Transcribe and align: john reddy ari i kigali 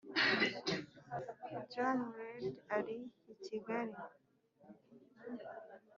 john 1.71 1.99
reddy 2.17 2.49
ari 2.77 2.97
i 3.31 3.33
kigali 3.43 3.95